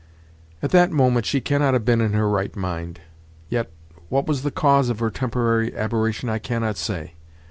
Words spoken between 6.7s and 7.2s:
say.